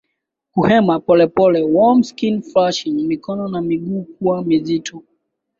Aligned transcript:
Kuhema 0.53 0.95
polepole 1.07 1.59
Warm 1.75 1.99
skin 2.09 2.35
flushingMikono 2.41 3.47
na 3.47 3.61
miguu 3.61 4.03
kuwa 4.03 4.43
mizito 4.43 5.03